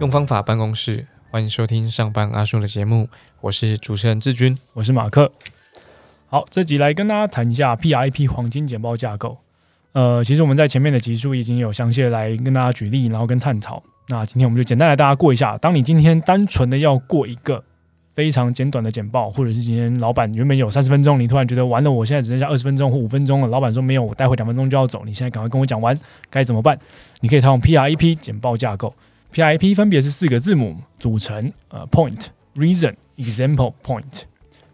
[0.00, 3.08] 用方法办公室，欢迎收听上班阿叔的节目，
[3.40, 5.30] 我是主持人志军，我是马克。
[6.26, 9.38] 好，这集来跟大家谈一下 PIP 黄金简报架构。
[9.92, 13.80] 呃，其实我们在前面的集数已经有详细的来跟大家举例，然后跟探讨。
[14.08, 15.56] 那今天我们就简单来大家过一下。
[15.58, 17.62] 当你今天单纯的要过一个
[18.14, 25.96] 非常简短的简报，或者是今天老板原本有三十分钟，你突然觉得完了，我现在只剩下二十分钟或五分钟了，老板说没有，我待会两分钟就要走，你现在赶快跟我讲完，
[26.28, 26.76] 该怎么办？
[27.20, 28.92] 你可以套用 PIP 简报架构。
[29.34, 34.22] PIP 分别是四个字母组成，呃，Point、Reason、Example、Point。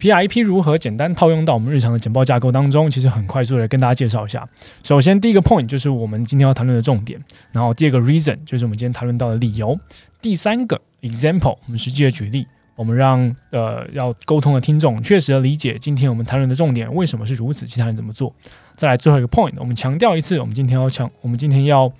[0.00, 2.90] PIP 如何简单套用到我们日常的简报架构当中？
[2.90, 4.48] 其实很快速的跟大家介绍一下。
[4.82, 7.20] 首先，第一个 Point 就是我们今天要谈论的重点，
[7.52, 9.78] 然后第二个 Reason 就是我们今天谈论到的理由，
[10.22, 18.34] 第三个 Example 我们实际的举例，我们让呃要沟通的听众确实的理解今天我们谈论的重点为什么是如此，其他人怎么做。
[18.74, 21.92] 再来最后一个 Point，我们强调一次，我们今天要强，我们今天要。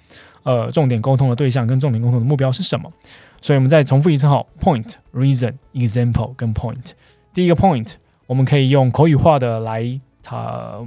[0.47, 2.89] 呃，重点沟通的对象跟重点沟通的目标是什么？
[3.42, 6.92] 所以我们再重复一次哈：point、reason、example 跟 point。
[7.34, 7.94] 第一个 point，
[8.28, 10.78] 我们可以用口语化的来，它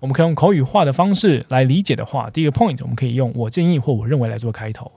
[0.00, 4.90] 我们可以用口语化的方式来理解的话，第一个 point 我们可以用我建议或我认为来做开头。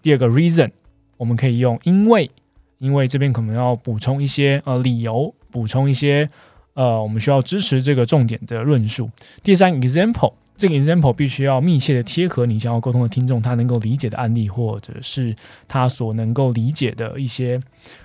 [0.00, 0.70] 第二个 reason，
[1.18, 2.30] 我们可以用因为，
[2.78, 6.30] 因为这边可能要补充一些呃理由，补充一些
[6.72, 9.10] 呃我们需要支持这个重点的论述。
[9.42, 10.32] 第三 example。
[10.58, 15.34] 这个 example 必须要密切的贴合你想要沟通的听众他能够理解的案例，或者是
[15.68, 17.60] 他所能够理解的一些。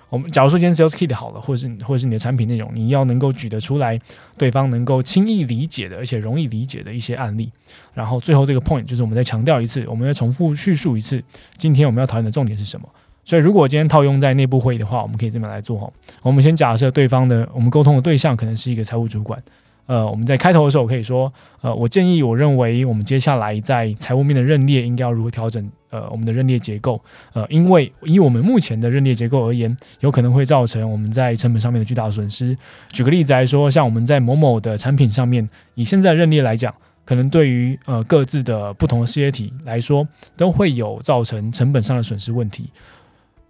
[0.09, 3.99] 我们假如说今天 sales kit 好了，或者是或者是你的产品内容，你要能够举得出来，
[4.37, 7.51] 对方能够轻易理解的，而且容易理解的一些案例。
[7.95, 11.23] 然后最后这个 point 就是我们再强调一次，我们要重复叙述一次，
[11.57, 12.87] 今天我们要讨论的重点是什么。
[13.25, 15.91] 所以如果今天套用在内部会议的话，我们可以这么来做哈。
[16.21, 19.41] 我们先假设对方的我们沟通的对象可能是一个财务主管。
[19.85, 21.31] 呃，我们在开头的时候可以说，
[21.61, 27.01] 呃，我建议，我认为我们接下来在财务面的认列应该要如何调整，呃，我们的认列结构，
[27.33, 32.57] 呃，因为以我们目前的认列结构而言，有可能会造成我们在成本上面的巨大损失。
[32.93, 36.73] 举个例子来说，像我们在某某的产品上面，以现在认列来讲，
[37.03, 40.07] 可能对于呃各自的不同的事业体来说，
[40.37, 42.69] 都会有造成成本上的损失问题。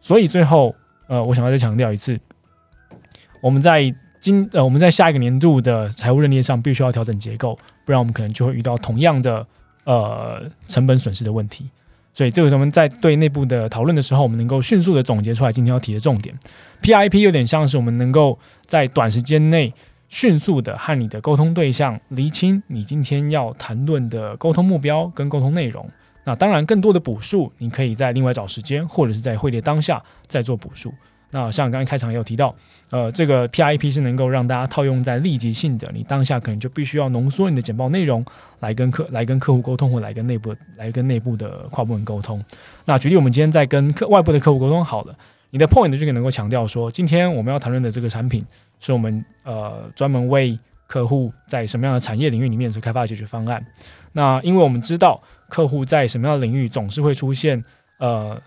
[0.01, 0.73] 所以最后，
[1.07, 2.19] 呃，我想要再强调一次，
[3.39, 3.94] 我们在。
[4.23, 9.45] 今呃，我们在下一个年度的财务认列上必须要调整结构，不然我们可能就会遇到同样的
[9.84, 11.69] 呃成本损失的问题。
[12.13, 16.33] 所以这个我们在对内部的讨论的时候，我们能够迅速的总结出来今天要提的重点。
[16.81, 19.73] PIP 有点像是我们能够在短时间内
[20.07, 25.85] 迅速的和你的沟通对象厘清你今天要谈论的沟通目标跟沟通内容。
[26.23, 30.94] 那当然，更多的补数你可以在另外找时间，或者是在会列当下再做补数。
[31.35, 32.53] 那像刚刚开场也有提到，
[32.91, 38.23] 呃，这个 PIP 是能够让大家套用在立即性的，你当下可能就必须要浓缩你的简报内容，
[38.59, 42.39] 来跟客来跟客户沟通，或来跟内部来跟内部的跨部门沟通。
[42.85, 45.16] 那举例，我们今天在跟客外部的客户沟通好了，
[45.49, 48.45] 你的 point 就可能够强调说，今天我们要谈论的这个产品，
[48.79, 50.55] 是我们呃专门为
[50.85, 53.65] 客户在什么样的产业领域里面所开发的解决方案。
[54.11, 55.19] 那因为我们知道
[55.50, 57.63] 客户在什么样的领域总是会出现
[57.97, 58.39] 呃。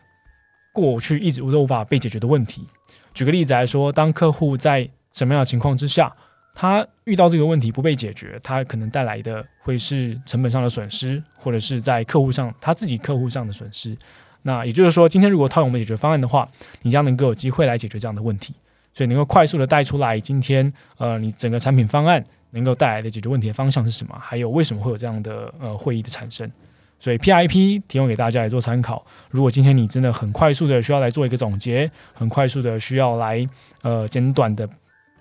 [0.76, 2.66] 过去一直都无法被解决的问题。
[3.14, 6.14] 举个例子来说，当客户在什么样的情况之下，
[6.54, 13.96] 他遇到这个问题不被解决，他可能带来的会是成本上的损失，或者是在客户上他自己客户上的损失。
[14.42, 16.46] 那也就是说，今天如果套用我们解决方案的话，
[16.82, 18.54] 你将能够有机会来解决这样的问题，
[18.92, 26.50] 所以能够快速的带出来今天呃你整个产品方案能够带来的解决问题的方向是什么，还有为什么会有这样的呃会议的产生。
[26.98, 29.04] 所以 PIP 提供给大家来做参考。
[29.30, 33.46] 如果今天你真的很快速的需要来做一个总结，很快速的需要来
[33.82, 34.68] 呃简短的，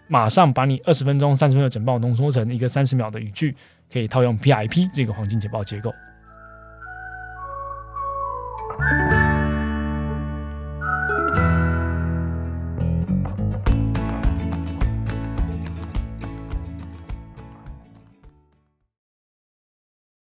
[0.07, 3.55] 马上把你二十分钟、三十分钟的简报浓缩成一个三十秒的语句，
[3.91, 5.93] 可以套用 PIP 这个黄金简报结构。